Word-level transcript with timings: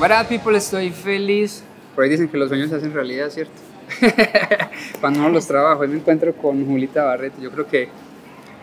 What 0.00 0.10
up, 0.18 0.28
people? 0.28 0.56
Estoy 0.56 0.90
feliz. 0.90 1.62
Por 1.94 2.04
ahí 2.04 2.10
dicen 2.10 2.28
que 2.28 2.36
los 2.38 2.48
sueños 2.48 2.70
se 2.70 2.76
hacen 2.76 2.92
realidad, 2.92 3.28
¿cierto? 3.28 3.52
Cuando 5.00 5.20
uno 5.20 5.28
los 5.28 5.46
trabaja, 5.46 5.76
hoy 5.80 5.88
me 5.88 5.96
encuentro 5.96 6.34
con 6.34 6.64
Julita 6.64 7.04
Barreto. 7.04 7.40
Yo 7.40 7.50
creo 7.50 7.66
que, 7.66 7.88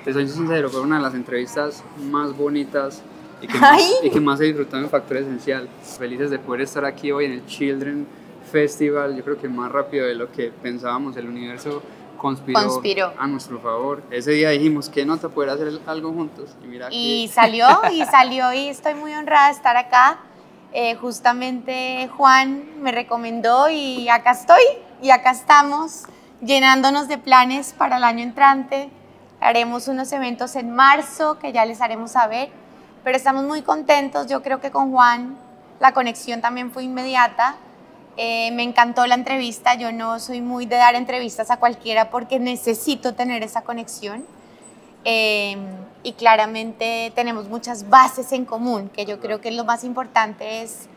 te 0.03 0.13
soy 0.13 0.27
sincero, 0.27 0.69
fue 0.69 0.81
una 0.81 0.97
de 0.97 1.03
las 1.03 1.13
entrevistas 1.13 1.83
más 2.09 2.35
bonitas 2.35 3.03
y 3.41 3.47
que, 3.47 3.59
más, 3.59 3.81
y 4.03 4.09
que 4.09 4.19
más 4.19 4.39
he 4.41 4.45
disfrutado 4.45 4.81
en 4.83 4.89
Factor 4.89 5.17
Esencial. 5.17 5.69
Felices 5.99 6.31
de 6.31 6.39
poder 6.39 6.61
estar 6.61 6.85
aquí 6.85 7.11
hoy 7.11 7.25
en 7.25 7.33
el 7.33 7.45
Children 7.45 8.07
Festival. 8.51 9.15
Yo 9.15 9.23
creo 9.23 9.37
que 9.39 9.47
más 9.47 9.71
rápido 9.71 10.07
de 10.07 10.15
lo 10.15 10.31
que 10.31 10.51
pensábamos, 10.63 11.15
el 11.17 11.27
universo 11.27 11.83
conspiró, 12.17 12.59
Conspiró. 12.59 13.13
a 13.15 13.27
nuestro 13.27 13.59
favor. 13.59 14.01
Ese 14.09 14.31
día 14.31 14.49
dijimos 14.49 14.89
que 14.89 15.05
nota 15.05 15.29
poder 15.29 15.51
hacer 15.51 15.67
algo 15.85 16.11
juntos. 16.13 16.55
Y 16.63 16.67
mira 16.67 16.87
Y 16.89 17.27
que- 17.27 17.33
salió, 17.33 17.67
y 17.91 18.03
salió, 18.09 18.51
y 18.53 18.69
estoy 18.69 18.95
muy 18.95 19.13
honrada 19.13 19.47
de 19.49 19.53
estar 19.53 19.77
acá. 19.77 20.17
Eh, 20.73 20.95
justamente 20.95 22.09
Juan 22.17 22.81
me 22.81 22.91
recomendó 22.91 23.69
y 23.69 24.09
acá 24.09 24.31
estoy, 24.31 24.61
y 25.01 25.11
acá 25.11 25.31
estamos, 25.31 26.03
llenándonos 26.41 27.07
de 27.07 27.17
planes 27.17 27.73
para 27.73 27.97
el 27.97 28.03
año 28.03 28.23
entrante. 28.23 28.89
Haremos 29.39 29.87
unos 29.87 30.11
eventos 30.11 30.55
en 30.55 30.71
marzo 30.71 31.39
que 31.39 31.51
ya 31.51 31.65
les 31.65 31.81
haremos 31.81 32.11
saber, 32.11 32.49
pero 33.03 33.15
estamos 33.15 33.43
muy 33.43 33.61
contentos. 33.61 34.27
Yo 34.27 34.41
creo 34.41 34.59
que 34.59 34.71
con 34.71 34.91
Juan 34.91 35.37
la 35.79 35.93
conexión 35.93 36.41
también 36.41 36.71
fue 36.71 36.83
inmediata. 36.83 37.55
Eh, 38.17 38.51
me 38.51 38.63
encantó 38.63 39.05
la 39.05 39.15
entrevista. 39.15 39.75
Yo 39.75 39.91
no 39.91 40.19
soy 40.19 40.41
muy 40.41 40.65
de 40.65 40.75
dar 40.75 40.95
entrevistas 40.95 41.51
a 41.51 41.57
cualquiera 41.57 42.09
porque 42.09 42.39
necesito 42.39 43.13
tener 43.13 43.43
esa 43.43 43.61
conexión. 43.61 44.25
Eh, 45.09 45.55
y 46.03 46.11
claramente 46.13 47.13
tenemos 47.15 47.47
muchas 47.47 47.89
bases 47.89 48.33
en 48.33 48.43
común, 48.43 48.89
que 48.89 49.05
yo 49.05 49.21
creo 49.21 49.39
que 49.39 49.51
lo 49.51 49.63
más 49.63 49.85
importante 49.85 50.61
es 50.61 50.89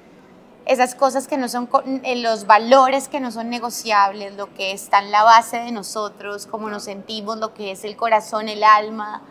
esas 0.67 0.97
cosas 0.97 1.29
que 1.29 1.39
no 1.39 1.49
son, 1.49 1.69
eh, 2.03 2.17
los 2.17 2.45
valores 2.45 3.07
que 3.07 3.21
no 3.21 3.31
son 3.31 3.51
negociables, 3.51 4.35
lo 4.35 4.53
que 4.53 4.73
está 4.73 4.99
en 4.99 5.13
la 5.13 5.23
base 5.23 5.59
de 5.59 5.71
nosotros, 5.71 6.47
cómo 6.47 6.69
nos 6.71 6.85
sentimos, 6.85 7.39
lo 7.39 7.55
que 7.55 7.71
es 7.71 7.85
el 7.85 7.95
corazón, 7.95 8.49
el 8.49 8.65
alma. 8.65 9.23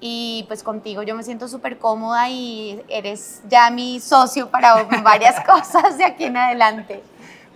Y 0.00 0.44
pues 0.46 0.62
contigo 0.62 1.02
yo 1.02 1.16
me 1.16 1.24
siento 1.24 1.48
súper 1.48 1.78
cómoda 1.78 2.28
y 2.28 2.80
eres 2.88 3.42
ya 3.48 3.68
mi 3.70 3.98
socio 3.98 4.48
para 4.48 4.84
varias 5.02 5.44
cosas 5.44 5.98
de 5.98 6.04
aquí 6.04 6.24
en 6.24 6.36
adelante. 6.36 7.02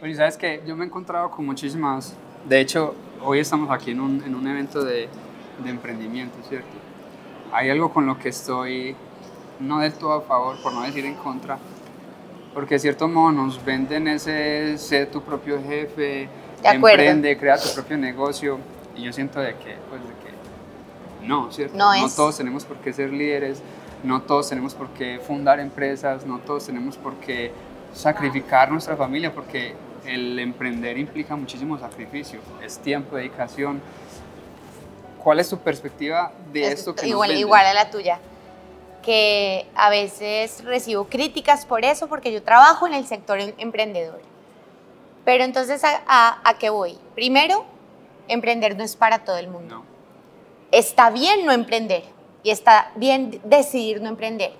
Oye, 0.02 0.16
sabes 0.16 0.36
que 0.36 0.60
yo 0.66 0.74
me 0.74 0.84
he 0.84 0.88
encontrado 0.88 1.30
con 1.30 1.46
muchísimas. 1.46 2.14
De 2.48 2.58
hecho, 2.60 2.96
hoy 3.22 3.38
estamos 3.38 3.70
aquí 3.70 3.92
en 3.92 4.00
un, 4.00 4.24
en 4.24 4.34
un 4.34 4.46
evento 4.48 4.82
de, 4.82 5.08
de 5.62 5.70
emprendimiento, 5.70 6.36
¿cierto? 6.48 6.68
Hay 7.52 7.70
algo 7.70 7.92
con 7.92 8.06
lo 8.06 8.18
que 8.18 8.28
estoy 8.28 8.94
no 9.60 9.80
del 9.80 9.92
todo 9.94 10.12
a 10.12 10.20
favor, 10.20 10.60
por 10.62 10.72
no 10.72 10.82
decir 10.82 11.04
en 11.04 11.14
contra, 11.14 11.58
porque 12.54 12.76
de 12.76 12.78
cierto 12.80 13.08
modo 13.08 13.32
nos 13.32 13.64
venden 13.64 14.08
ese 14.08 14.78
ser 14.78 15.10
tu 15.10 15.22
propio 15.22 15.60
jefe, 15.62 16.28
emprende, 16.62 17.36
crea 17.36 17.56
tu 17.56 17.68
propio 17.74 17.96
negocio, 17.96 18.58
y 18.96 19.02
yo 19.04 19.12
siento 19.12 19.40
de 19.40 19.54
que, 19.54 19.76
pues, 19.88 20.00
de 20.02 20.08
que 20.08 21.26
no, 21.26 21.50
¿cierto? 21.50 21.76
No 21.76 21.92
es. 21.94 22.14
todos 22.14 22.36
tenemos 22.36 22.64
por 22.64 22.76
qué 22.78 22.92
ser 22.92 23.12
líderes, 23.12 23.62
no 24.04 24.22
todos 24.22 24.48
tenemos 24.48 24.74
por 24.74 24.88
qué 24.90 25.20
fundar 25.24 25.60
empresas, 25.60 26.24
no 26.24 26.38
todos 26.38 26.66
tenemos 26.66 26.96
por 26.96 27.14
qué 27.16 27.52
sacrificar 27.92 28.70
nuestra 28.70 28.96
familia, 28.96 29.34
porque 29.34 29.74
el 30.06 30.38
emprender 30.38 30.98
implica 30.98 31.36
muchísimo 31.36 31.78
sacrificio, 31.78 32.40
es 32.64 32.78
tiempo, 32.78 33.16
dedicación. 33.16 33.80
¿Cuál 35.22 35.40
es 35.40 35.48
tu 35.48 35.58
perspectiva 35.58 36.32
de 36.52 36.66
Es 36.66 36.80
esto 36.80 36.94
que 36.94 37.02
nos 37.02 37.10
igual, 37.10 37.28
venden? 37.30 37.46
igual 37.46 37.66
a 37.66 37.74
la 37.74 37.90
tuya. 37.90 38.18
Que 39.02 39.66
a 39.74 39.90
veces 39.90 40.64
recibo 40.64 41.04
críticas 41.08 41.64
por 41.66 41.84
eso, 41.84 42.08
porque 42.08 42.32
yo 42.32 42.42
trabajo 42.42 42.86
en 42.86 42.94
el 42.94 43.06
sector 43.06 43.40
em- 43.40 43.54
emprendedor. 43.58 44.20
Pero 45.24 45.44
entonces, 45.44 45.82
¿a, 45.84 46.02
a- 46.06 46.40
a 46.44 46.58
qué 46.58 46.70
voy? 46.70 46.98
Primero, 47.14 47.64
emprender 48.28 48.76
no 48.76 48.84
es 48.84 48.96
para 48.96 49.20
todo 49.24 49.38
el 49.38 49.48
mundo. 49.48 49.76
No. 49.76 49.84
Está 50.70 51.10
bien 51.10 51.46
no 51.46 51.52
emprender 51.52 52.04
y 52.42 52.50
está 52.50 52.90
bien 52.96 53.40
decidir 53.44 54.02
no 54.02 54.08
emprender. 54.08 54.52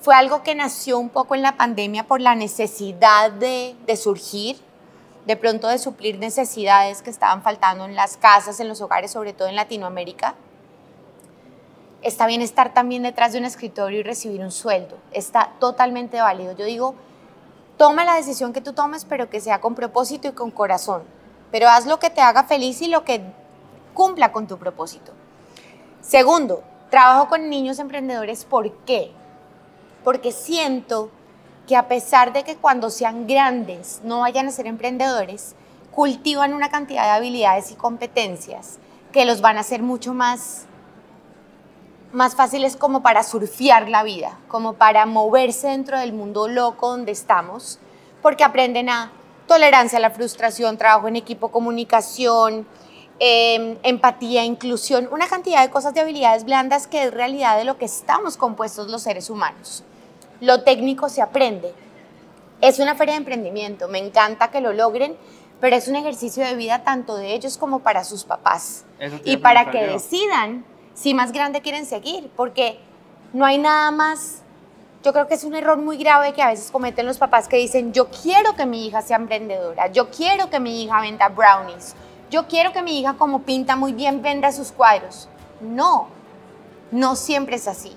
Fue 0.00 0.14
algo 0.14 0.42
que 0.42 0.54
nació 0.54 0.98
un 0.98 1.08
poco 1.10 1.34
en 1.34 1.42
la 1.42 1.56
pandemia 1.56 2.04
por 2.04 2.20
la 2.20 2.34
necesidad 2.34 3.30
de, 3.32 3.74
de 3.86 3.96
surgir, 3.96 4.56
de 5.30 5.36
pronto 5.36 5.68
de 5.68 5.78
suplir 5.78 6.18
necesidades 6.18 7.02
que 7.02 7.10
estaban 7.10 7.44
faltando 7.44 7.84
en 7.84 7.94
las 7.94 8.16
casas, 8.16 8.58
en 8.58 8.66
los 8.66 8.80
hogares, 8.80 9.12
sobre 9.12 9.32
todo 9.32 9.46
en 9.46 9.54
Latinoamérica. 9.54 10.34
Está 12.02 12.26
bien 12.26 12.42
estar 12.42 12.74
también 12.74 13.04
detrás 13.04 13.32
de 13.32 13.38
un 13.38 13.44
escritorio 13.44 14.00
y 14.00 14.02
recibir 14.02 14.40
un 14.40 14.50
sueldo. 14.50 14.98
Está 15.12 15.52
totalmente 15.60 16.20
válido. 16.20 16.56
Yo 16.56 16.64
digo, 16.64 16.96
toma 17.76 18.04
la 18.04 18.16
decisión 18.16 18.52
que 18.52 18.60
tú 18.60 18.72
tomes, 18.72 19.04
pero 19.04 19.30
que 19.30 19.40
sea 19.40 19.60
con 19.60 19.76
propósito 19.76 20.26
y 20.26 20.32
con 20.32 20.50
corazón. 20.50 21.04
Pero 21.52 21.68
haz 21.68 21.86
lo 21.86 22.00
que 22.00 22.10
te 22.10 22.20
haga 22.20 22.42
feliz 22.42 22.82
y 22.82 22.88
lo 22.88 23.04
que 23.04 23.22
cumpla 23.94 24.32
con 24.32 24.48
tu 24.48 24.58
propósito. 24.58 25.12
Segundo, 26.00 26.64
trabajo 26.90 27.28
con 27.28 27.48
niños 27.48 27.78
emprendedores. 27.78 28.44
¿Por 28.44 28.72
qué? 28.78 29.12
Porque 30.02 30.32
siento 30.32 31.08
que 31.70 31.76
a 31.76 31.86
pesar 31.86 32.32
de 32.32 32.42
que 32.42 32.56
cuando 32.56 32.90
sean 32.90 33.28
grandes 33.28 34.00
no 34.02 34.22
vayan 34.22 34.48
a 34.48 34.50
ser 34.50 34.66
emprendedores, 34.66 35.54
cultivan 35.92 36.52
una 36.52 36.68
cantidad 36.68 37.04
de 37.04 37.10
habilidades 37.10 37.70
y 37.70 37.76
competencias 37.76 38.80
que 39.12 39.24
los 39.24 39.40
van 39.40 39.56
a 39.56 39.60
hacer 39.60 39.80
mucho 39.80 40.12
más 40.12 40.64
más 42.10 42.34
fáciles 42.34 42.74
como 42.74 43.04
para 43.04 43.22
surfear 43.22 43.88
la 43.88 44.02
vida, 44.02 44.36
como 44.48 44.72
para 44.72 45.06
moverse 45.06 45.68
dentro 45.68 45.96
del 45.96 46.12
mundo 46.12 46.48
loco 46.48 46.90
donde 46.90 47.12
estamos, 47.12 47.78
porque 48.20 48.42
aprenden 48.42 48.88
a 48.88 49.12
tolerancia 49.46 49.98
a 49.98 50.02
la 50.02 50.10
frustración, 50.10 50.76
trabajo 50.76 51.06
en 51.06 51.14
equipo, 51.14 51.52
comunicación, 51.52 52.66
eh, 53.20 53.78
empatía, 53.84 54.42
inclusión, 54.42 55.08
una 55.12 55.28
cantidad 55.28 55.62
de 55.62 55.70
cosas 55.70 55.94
de 55.94 56.00
habilidades 56.00 56.42
blandas 56.42 56.88
que 56.88 57.04
es 57.04 57.14
realidad 57.14 57.56
de 57.56 57.62
lo 57.62 57.78
que 57.78 57.84
estamos 57.84 58.36
compuestos 58.36 58.88
los 58.88 59.02
seres 59.02 59.30
humanos. 59.30 59.84
Lo 60.40 60.62
técnico 60.62 61.08
se 61.08 61.22
aprende. 61.22 61.72
Es 62.60 62.78
una 62.78 62.94
feria 62.94 63.14
de 63.14 63.18
emprendimiento, 63.18 63.88
me 63.88 63.98
encanta 63.98 64.50
que 64.50 64.60
lo 64.60 64.72
logren, 64.72 65.16
pero 65.60 65.76
es 65.76 65.88
un 65.88 65.96
ejercicio 65.96 66.44
de 66.44 66.54
vida 66.56 66.82
tanto 66.82 67.16
de 67.16 67.34
ellos 67.34 67.58
como 67.58 67.80
para 67.80 68.04
sus 68.04 68.24
papás. 68.24 68.84
Y 69.24 69.38
para 69.38 69.70
que 69.70 69.86
yo. 69.86 69.92
decidan 69.92 70.64
si 70.94 71.14
más 71.14 71.32
grande 71.32 71.62
quieren 71.62 71.86
seguir, 71.86 72.30
porque 72.36 72.78
no 73.32 73.44
hay 73.44 73.58
nada 73.58 73.90
más. 73.90 74.42
Yo 75.02 75.12
creo 75.12 75.26
que 75.26 75.34
es 75.34 75.44
un 75.44 75.54
error 75.54 75.78
muy 75.78 75.96
grave 75.96 76.34
que 76.34 76.42
a 76.42 76.48
veces 76.48 76.70
cometen 76.70 77.06
los 77.06 77.16
papás 77.16 77.48
que 77.48 77.56
dicen, 77.56 77.92
yo 77.92 78.08
quiero 78.10 78.54
que 78.54 78.66
mi 78.66 78.86
hija 78.86 79.00
sea 79.00 79.16
emprendedora, 79.16 79.90
yo 79.90 80.10
quiero 80.10 80.50
que 80.50 80.60
mi 80.60 80.82
hija 80.82 81.00
venda 81.00 81.28
brownies, 81.28 81.94
yo 82.30 82.46
quiero 82.46 82.72
que 82.72 82.82
mi 82.82 83.00
hija 83.00 83.14
como 83.14 83.42
pinta 83.42 83.76
muy 83.76 83.94
bien 83.94 84.20
venda 84.20 84.52
sus 84.52 84.72
cuadros. 84.72 85.28
No, 85.62 86.08
no 86.90 87.16
siempre 87.16 87.56
es 87.56 87.66
así. 87.66 87.96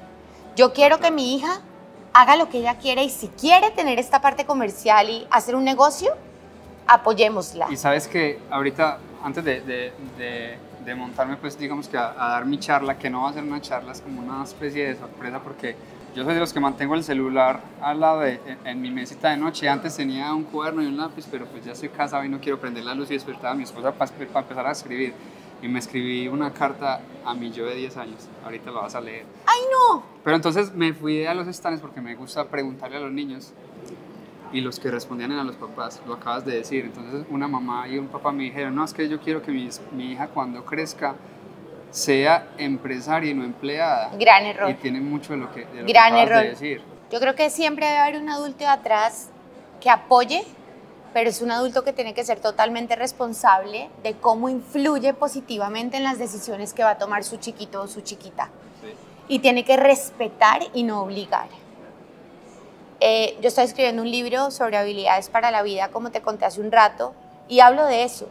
Yo 0.55 0.71
quiero 0.71 0.99
que 0.99 1.11
mi 1.11 1.35
hija 1.35 1.61
haga 2.13 2.35
lo 2.35 2.49
que 2.49 2.59
ella 2.59 2.75
quiere 2.77 3.03
y 3.03 3.09
si 3.09 3.27
quiere 3.29 3.71
tener 3.71 3.99
esta 3.99 4.21
parte 4.21 4.45
comercial 4.45 5.09
y 5.09 5.27
hacer 5.31 5.55
un 5.55 5.63
negocio, 5.63 6.13
apoyémosla. 6.87 7.67
Y 7.71 7.77
sabes 7.77 8.07
que 8.07 8.39
ahorita, 8.49 8.97
antes 9.23 9.43
de, 9.43 9.61
de- 9.61 9.93
de- 10.17 10.57
de 10.83 10.95
montarme, 10.95 11.37
pues 11.37 11.57
digamos 11.57 11.87
que 11.87 11.97
a, 11.97 12.09
a 12.17 12.29
dar 12.31 12.45
mi 12.45 12.59
charla, 12.59 12.97
que 12.97 13.09
no 13.09 13.21
va 13.23 13.29
a 13.29 13.33
ser 13.33 13.43
una 13.43 13.61
charla, 13.61 13.93
es 13.93 14.01
como 14.01 14.21
una 14.21 14.43
especie 14.43 14.89
de 14.89 14.95
sorpresa, 14.97 15.39
porque 15.39 15.77
yo 16.13 16.25
soy 16.25 16.33
de 16.33 16.41
los 16.41 16.51
que 16.51 16.59
mantengo 16.59 16.93
el 16.95 17.05
celular 17.05 17.61
al 17.81 18.01
lado 18.01 18.19
de, 18.19 18.33
en, 18.45 18.67
en 18.67 18.81
mi 18.81 18.91
mesita 18.91 19.29
de 19.29 19.37
noche. 19.37 19.69
Antes 19.69 19.95
tenía 19.95 20.33
un 20.33 20.43
cuaderno 20.43 20.83
y 20.83 20.87
un 20.87 20.97
lápiz, 20.97 21.25
pero 21.31 21.45
pues 21.45 21.63
ya 21.63 21.71
estoy 21.71 21.87
casado 21.87 22.25
y 22.25 22.29
no 22.29 22.39
quiero 22.41 22.59
prender 22.59 22.83
la 22.83 22.93
luz 22.93 23.09
y 23.11 23.13
despertar 23.13 23.51
a 23.51 23.53
mi 23.55 23.63
esposa 23.63 23.93
para, 23.93 24.11
empezar 24.41 24.67
a 24.67 24.71
escribir. 24.71 25.13
Y 25.63 25.67
me 25.69 25.79
escribí 25.79 26.27
una 26.27 26.51
carta 26.53 26.99
a 27.25 27.33
mi 27.33 27.49
yo 27.51 27.65
de 27.65 27.75
10 27.75 27.97
años. 27.97 28.27
Ahorita 28.43 28.69
la 28.69 28.81
vas 28.81 28.95
a 28.95 29.01
leer. 29.01 29.25
¡Ay, 29.47 29.61
no! 29.71 30.03
Pero 30.23 30.35
entonces 30.35 30.73
me 30.75 30.93
fui 30.93 31.25
a 31.25 31.33
los 31.33 31.47
stands 31.47 31.79
porque 31.81 32.01
me 32.01 32.13
gusta 32.15 32.45
preguntarle 32.49 32.97
a 32.97 32.99
los 32.99 33.11
niños 33.11 33.53
y 34.51 34.59
los 34.61 34.79
que 34.79 34.91
respondían 34.91 35.31
eran 35.31 35.47
los 35.47 35.55
papás, 35.55 36.01
lo 36.05 36.15
acabas 36.15 36.45
de 36.45 36.57
decir. 36.57 36.83
Entonces 36.85 37.25
una 37.29 37.47
mamá 37.47 37.87
y 37.87 37.97
un 37.97 38.07
papá 38.07 38.31
me 38.33 38.43
dijeron, 38.43 38.75
no, 38.75 38.83
es 38.83 38.93
que 38.93 39.07
yo 39.07 39.19
quiero 39.21 39.41
que 39.41 39.51
mi, 39.51 39.69
mi 39.93 40.11
hija 40.11 40.27
cuando 40.27 40.65
crezca 40.65 41.15
sea 41.91 42.49
empresaria 42.57 43.31
y 43.31 43.33
no 43.33 43.45
empleada. 43.45 44.11
Gran 44.19 44.43
error. 44.45 44.69
Y 44.69 44.73
tiene 44.75 44.99
mucho 44.99 45.33
de 45.33 45.39
lo 45.39 45.51
que, 45.51 45.61
de 45.65 45.81
lo 45.81 45.85
que 45.85 45.93
Gran 45.93 46.07
acabas 46.13 46.27
error. 46.27 46.43
de 46.43 46.49
decir. 46.49 46.81
Yo 47.11 47.19
creo 47.19 47.35
que 47.35 47.49
siempre 47.49 47.85
debe 47.85 47.99
haber 47.99 48.21
un 48.21 48.29
adulto 48.29 48.67
atrás 48.67 49.29
que 49.79 49.89
apoye, 49.89 50.43
pero 51.13 51.29
es 51.29 51.41
un 51.41 51.51
adulto 51.51 51.83
que 51.83 51.93
tiene 51.93 52.13
que 52.13 52.25
ser 52.25 52.39
totalmente 52.39 52.95
responsable 52.95 53.89
de 54.01 54.15
cómo 54.15 54.49
influye 54.49 55.13
positivamente 55.13 55.97
en 55.97 56.03
las 56.03 56.17
decisiones 56.17 56.73
que 56.73 56.83
va 56.83 56.91
a 56.91 56.97
tomar 56.97 57.23
su 57.23 57.37
chiquito 57.37 57.83
o 57.83 57.87
su 57.87 58.01
chiquita. 58.01 58.49
Y 59.27 59.39
tiene 59.39 59.63
que 59.63 59.77
respetar 59.77 60.63
y 60.73 60.83
no 60.83 61.03
obligar. 61.03 61.47
Eh, 62.99 63.37
yo 63.41 63.49
estoy 63.49 63.65
escribiendo 63.65 64.01
un 64.01 64.09
libro 64.09 64.49
sobre 64.49 64.77
habilidades 64.77 65.29
para 65.29 65.51
la 65.51 65.61
vida, 65.61 65.89
como 65.89 66.09
te 66.09 66.21
conté 66.21 66.45
hace 66.45 66.61
un 66.61 66.71
rato, 66.71 67.13
y 67.47 67.59
hablo 67.59 67.85
de 67.85 68.03
eso. 68.03 68.27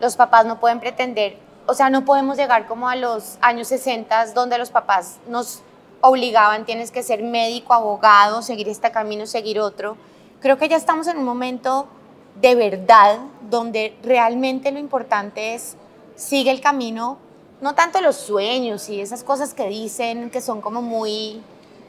Los 0.00 0.16
papás 0.16 0.46
no 0.46 0.58
pueden 0.58 0.80
pretender, 0.80 1.36
o 1.66 1.74
sea, 1.74 1.90
no 1.90 2.04
podemos 2.04 2.36
llegar 2.36 2.66
como 2.66 2.88
a 2.88 2.96
los 2.96 3.36
años 3.40 3.68
60 3.68 4.32
donde 4.32 4.58
los 4.58 4.70
papás 4.70 5.18
nos 5.28 5.62
obligaban, 6.00 6.66
tienes 6.66 6.90
que 6.90 7.02
ser 7.02 7.22
médico, 7.22 7.72
abogado, 7.72 8.42
seguir 8.42 8.68
este 8.68 8.90
camino, 8.90 9.26
seguir 9.26 9.60
otro. 9.60 9.96
Creo 10.44 10.58
que 10.58 10.68
ya 10.68 10.76
estamos 10.76 11.06
en 11.06 11.16
un 11.16 11.24
momento 11.24 11.86
de 12.38 12.54
verdad 12.54 13.18
donde 13.48 13.96
realmente 14.02 14.72
lo 14.72 14.78
importante 14.78 15.54
es 15.54 15.74
sigue 16.16 16.50
el 16.50 16.60
camino, 16.60 17.16
no 17.62 17.74
tanto 17.74 18.02
los 18.02 18.16
sueños 18.16 18.90
y 18.90 19.00
esas 19.00 19.24
cosas 19.24 19.54
que 19.54 19.66
dicen 19.68 20.28
que 20.28 20.42
son 20.42 20.60
como 20.60 20.82
muy 20.82 21.40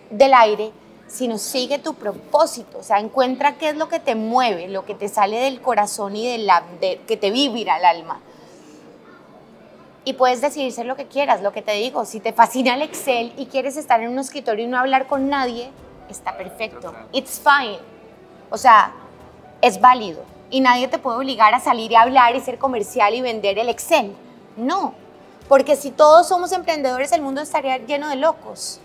del 0.10 0.34
aire, 0.34 0.72
sino 1.06 1.38
sigue 1.38 1.80
tu 1.80 1.96
propósito, 1.96 2.78
o 2.78 2.84
sea, 2.84 3.02
encuentra 3.02 3.58
qué 3.58 3.68
es 3.68 3.76
lo 3.76 3.90
que 3.90 4.00
te 4.00 4.16
mueve, 4.16 4.70
lo 4.70 4.86
que 4.86 4.96
te 4.96 5.10
sale 5.10 5.38
del 5.38 5.60
corazón 5.60 6.16
y 6.16 6.26
de 6.26 6.38
la, 6.38 6.64
de, 6.80 7.02
que 7.06 7.18
te 7.18 7.32
vibra 7.32 7.78
el 7.78 7.84
alma. 7.84 8.22
Y 10.06 10.14
puedes 10.14 10.40
decidir 10.40 10.72
ser 10.72 10.86
lo 10.86 10.96
que 10.96 11.08
quieras, 11.08 11.42
lo 11.42 11.52
que 11.52 11.62
te 11.62 11.74
digo, 11.74 12.06
si 12.06 12.22
te 12.22 12.32
fascina 12.32 12.76
el 12.76 12.84
Excel 12.84 13.34
y 13.36 13.48
quieres 13.48 13.76
estar 13.76 14.02
en 14.02 14.12
un 14.12 14.20
escritorio 14.20 14.64
y 14.64 14.70
no 14.70 14.78
hablar 14.78 15.08
con 15.08 15.28
nadie, 15.28 15.72
está 16.08 16.38
perfecto. 16.38 16.94
It's 17.12 17.38
fine. 17.38 17.95
O 18.50 18.58
sea, 18.58 18.94
es 19.62 19.80
válido. 19.80 20.24
Y 20.50 20.62
nadie 20.62 20.88
te 20.88 21.00
puede 21.00 21.18
obligar 21.18 21.54
a 21.54 21.60
salir 21.60 21.92
y 21.92 21.96
hablar 21.96 22.36
y 22.36 22.42
ser 22.42 22.58
comercial 22.58 23.14
y 23.14 23.22
vender 23.22 23.58
el 23.60 23.70
Excel. 23.70 24.16
No, 24.58 24.94
porque 25.48 25.76
si 25.76 25.92
todos 25.92 26.28
somos 26.28 26.52
emprendedores, 26.52 27.12
el 27.12 27.22
mundo 27.22 27.42
estaría 27.42 27.78
lleno 27.78 28.10
de 28.10 28.16
locos. 28.16 28.80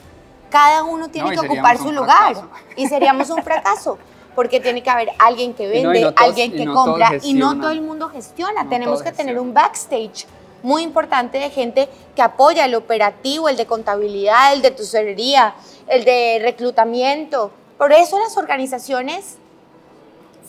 Cada 0.51 0.83
uno 0.83 1.09
tiene 1.09 1.31
que 1.31 1.41
ocupar 1.41 1.79
su 1.79 1.93
lugar 1.93 2.35
y 2.77 2.87
seríamos 2.87 3.31
un 3.31 3.43
fracaso. 3.43 3.99
Porque 4.35 4.61
tiene 4.61 4.83
que 4.83 4.91
haber 4.91 5.11
alguien 5.19 5.55
que 5.55 5.67
vende, 5.69 6.13
alguien 6.17 6.53
que 6.53 6.65
compra 6.65 7.13
y 7.23 7.35
no 7.35 7.59
todo 7.59 7.71
el 7.71 7.81
mundo 7.81 8.09
gestiona. 8.09 8.69
Tenemos 8.69 9.03
que 9.03 9.13
tener 9.13 9.39
un 9.39 9.53
backstage 9.53 10.27
muy 10.63 10.83
importante 10.83 11.39
de 11.39 11.51
gente 11.51 11.89
que 12.15 12.23
apoya 12.23 12.65
el 12.65 12.75
operativo, 12.75 13.49
el 13.49 13.57
de 13.57 13.67
contabilidad, 13.67 14.53
el 14.53 14.63
de 14.63 14.71
tesorería, 14.71 15.55
el 15.89 16.05
de 16.05 16.39
reclutamiento. 16.43 17.51
Por 17.77 17.93
eso 17.93 18.19
las 18.21 18.37
organizaciones 18.37 19.39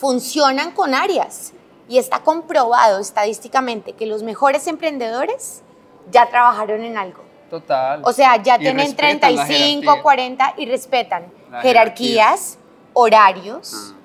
funcionan 0.02 0.72
con 0.72 0.94
áreas 0.94 1.52
y 1.88 1.96
está 1.96 2.18
comprobado 2.24 2.98
estadísticamente 2.98 3.92
que 3.92 4.04
los 4.04 4.24
mejores 4.24 4.66
emprendedores 4.66 5.62
ya 6.10 6.28
trabajaron 6.28 6.82
en 6.82 6.98
algo. 6.98 7.22
Total. 7.48 8.02
O 8.04 8.12
sea, 8.12 8.42
ya 8.42 8.58
tienen 8.58 8.96
35, 8.96 10.02
40 10.02 10.54
y 10.56 10.66
respetan 10.66 11.26
jerarquías, 11.60 12.58
horarios, 12.94 13.94
ah. 13.94 13.96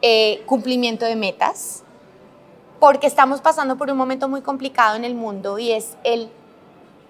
eh, 0.00 0.42
cumplimiento 0.46 1.04
de 1.04 1.16
metas, 1.16 1.82
porque 2.80 3.06
estamos 3.06 3.42
pasando 3.42 3.76
por 3.76 3.90
un 3.90 3.98
momento 3.98 4.30
muy 4.30 4.40
complicado 4.40 4.96
en 4.96 5.04
el 5.04 5.14
mundo 5.14 5.58
y 5.58 5.72
es 5.72 5.98
el 6.02 6.30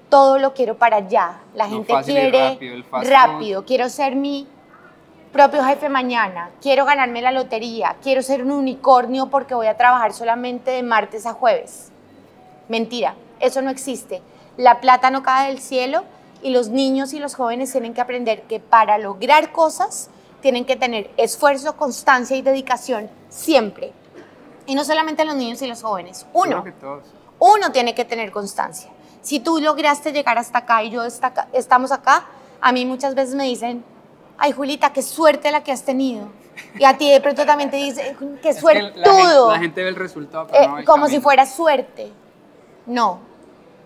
todo 0.09 0.41
lo 0.41 0.53
quiero 0.53 0.77
para 0.77 0.97
allá. 0.97 1.43
La 1.55 1.69
gente 1.69 1.95
quiere 2.05 2.59
rápido, 2.91 3.65
quiero 3.65 3.89
ser 3.89 4.17
mi 4.17 4.49
propio 5.33 5.65
jefe 5.65 5.89
mañana, 5.89 6.51
quiero 6.61 6.85
ganarme 6.85 7.23
la 7.23 7.33
lotería, 7.33 7.97
quiero 8.03 8.23
ser 8.23 8.43
un 8.43 8.53
unicornio 8.53 9.29
porque 9.29 9.55
voy 9.55 9.67
a 9.67 9.77
trabajar 9.77 10.13
solamente 10.13 10.71
de 10.73 10.83
martes 10.83 11.27
a 11.27 11.33
jueves. 11.33 11.91
Mentira, 12.69 13.15
eso 13.41 13.63
no 13.63 13.71
existe 13.71 14.23
la 14.57 14.81
plata 14.81 15.11
no 15.11 15.23
cae 15.23 15.49
del 15.49 15.61
cielo 15.61 16.05
y 16.43 16.51
los 16.51 16.69
niños 16.69 17.13
y 17.13 17.19
los 17.19 17.35
jóvenes 17.35 17.73
tienen 17.73 17.95
que 17.95 18.01
aprender 18.01 18.43
que 18.43 18.61
para 18.61 18.99
lograr 18.99 19.53
cosas 19.53 20.11
tienen 20.41 20.65
que 20.65 20.77
tener 20.77 21.11
esfuerzo, 21.17 21.77
constancia 21.77 22.37
y 22.37 22.43
dedicación 22.43 23.09
siempre. 23.29 23.93
Y 24.67 24.75
no 24.75 24.85
solamente 24.85 25.25
los 25.25 25.37
niños 25.37 25.63
y 25.63 25.67
los 25.67 25.83
jóvenes, 25.83 26.27
uno. 26.33 26.65
Uno 27.39 27.73
tiene 27.73 27.95
que 27.95 28.05
tener 28.05 28.31
constancia. 28.31 28.91
Si 29.21 29.41
tú 29.41 29.61
lograste 29.61 30.13
llegar 30.13 30.39
hasta 30.39 30.59
acá 30.59 30.83
y 30.83 30.91
yo 30.91 31.03
estamos 31.05 31.93
acá, 31.93 32.27
a 32.61 32.73
mí 32.73 32.85
muchas 32.87 33.15
veces 33.15 33.35
me 33.35 33.45
dicen, 33.45 33.85
ay 34.43 34.51
Julita, 34.51 34.93
qué 34.93 35.03
suerte 35.03 35.53
la 35.53 35.63
que 35.63 35.71
has 35.71 35.85
tenido. 35.85 36.27
Y 36.77 36.85
a 36.85 36.99
ti 36.99 37.09
de 37.09 37.21
pronto 37.21 37.47
también 37.47 37.71
te 37.71 37.77
dicen, 37.77 38.39
qué 38.43 38.53
suerte 38.61 38.93
la, 38.97 39.59
gente, 39.59 39.85
ve 39.85 39.89
el 39.89 39.95
resultado. 39.95 40.49
Eh, 40.53 40.85
como 40.85 41.07
si 41.07 41.21
fuera 41.21 41.47
suerte. 41.47 42.13
No, 42.85 43.21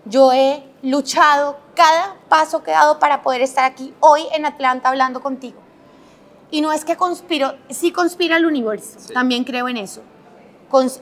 yo 0.05 0.33
he 0.33 0.63
luchado 0.81 1.59
cada 1.75 2.15
paso 2.27 2.63
que 2.63 2.71
he 2.71 2.73
dado 2.73 2.97
para 2.97 3.21
poder 3.21 3.41
estar 3.41 3.65
aquí 3.65 3.93
hoy 3.99 4.23
en 4.33 4.47
Atlanta 4.47 4.89
hablando 4.89 5.21
contigo. 5.21 5.59
Y 6.49 6.61
no 6.61 6.71
es 6.73 6.83
que 6.83 6.95
conspiro, 6.95 7.53
sí 7.69 7.91
conspira 7.91 8.37
el 8.37 8.45
universo, 8.47 8.97
también 9.13 9.43
creo 9.43 9.69
en 9.69 9.77
eso. 9.77 10.01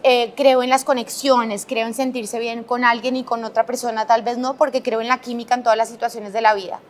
Eh, 0.04 0.34
creo 0.36 0.64
en 0.64 0.70
las 0.70 0.84
conexiones, 0.84 1.66
creo 1.66 1.88
en 1.88 1.94
sentirse 1.94 2.40
bien 2.40 2.66
con 2.66 2.84
alguien 2.84 3.16
y 3.16 3.24
con 3.24 3.46
otra 3.46 3.66
persona, 3.66 4.06
tal 4.06 4.22
vez 4.22 4.38
no, 4.38 4.56
porque 4.56 4.84
creo 4.84 5.00
en 5.00 5.08
la 5.08 5.22
química 5.22 5.56
en 5.56 5.64
todas 5.64 5.78
las 5.78 5.90
situaciones 5.90 6.34
de 6.34 6.42
la 6.42 6.54
vida. 6.54 6.82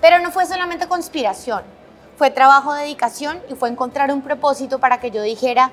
Pero 0.00 0.18
no 0.20 0.30
fue 0.30 0.46
solamente 0.46 0.88
conspiración, 0.88 1.62
fue 2.16 2.30
trabajo, 2.30 2.74
dedicación 2.74 3.40
y 3.48 3.54
fue 3.54 3.68
encontrar 3.68 4.12
un 4.12 4.22
propósito 4.22 4.78
para 4.78 5.00
que 5.00 5.10
yo 5.10 5.22
dijera, 5.22 5.70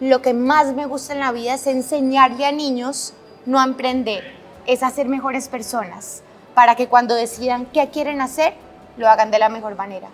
lo 0.00 0.22
que 0.22 0.34
más 0.34 0.72
me 0.74 0.86
gusta 0.86 1.12
en 1.12 1.20
la 1.20 1.32
vida 1.32 1.54
es 1.54 1.66
enseñarle 1.66 2.46
a 2.46 2.52
niños 2.52 3.14
no 3.46 3.60
a 3.60 3.64
emprender, 3.64 4.34
es 4.66 4.82
hacer 4.82 5.08
mejores 5.08 5.48
personas 5.48 6.22
para 6.54 6.74
que 6.74 6.88
cuando 6.88 7.14
decidan 7.14 7.66
qué 7.66 7.88
quieren 7.90 8.20
hacer, 8.20 8.54
lo 8.96 9.08
hagan 9.08 9.30
de 9.30 9.38
la 9.38 9.48
mejor 9.48 9.74
manera. 9.74 10.08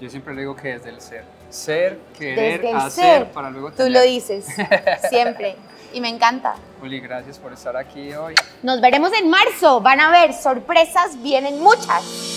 Yo 0.00 0.10
siempre 0.10 0.34
digo 0.34 0.54
que 0.56 0.74
desde 0.74 0.90
el 0.90 1.00
ser. 1.00 1.24
Ser, 1.48 1.98
querer, 2.18 2.74
hacer 2.74 3.30
para 3.30 3.50
luego 3.50 3.70
tener. 3.70 3.86
Tú 3.86 3.92
lo 3.92 4.02
dices, 4.02 4.46
siempre. 5.08 5.56
Y 5.92 6.00
me 6.00 6.08
encanta. 6.08 6.56
Uli, 6.82 7.00
gracias 7.00 7.38
por 7.38 7.52
estar 7.52 7.76
aquí 7.76 8.12
hoy. 8.12 8.34
Nos 8.62 8.80
veremos 8.80 9.12
en 9.12 9.30
marzo. 9.30 9.80
Van 9.80 10.00
a 10.00 10.10
ver 10.10 10.34
sorpresas, 10.34 11.22
vienen 11.22 11.62
muchas. 11.62 12.35